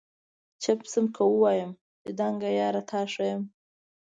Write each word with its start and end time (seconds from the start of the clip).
چپ 0.61 0.79
سمه 0.91 1.09
که 1.15 1.23
ووایم 1.27 1.71
چي 2.01 2.11
دنګه 2.19 2.49
یاره 2.59 2.81
تا 2.89 3.01
ښایم؟ 3.11 3.41